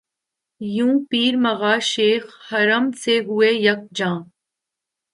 یوں 0.61 0.93
پیر 1.09 1.33
مغاں 1.43 1.79
شیخ 1.91 2.23
حرم 2.47 2.85
سے 3.01 3.15
ہوئے 3.27 3.51
یک 3.67 3.81
جاں 3.97 4.17